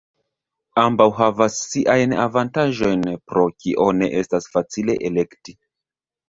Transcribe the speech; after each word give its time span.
Ambaŭ 0.83 1.05
havas 1.17 1.57
siajn 1.73 2.15
avantaĝojn, 2.23 3.05
pro 3.29 3.45
kio 3.59 3.87
ne 3.99 4.09
estas 4.23 4.49
facile 4.57 4.97
elekti. 5.13 5.57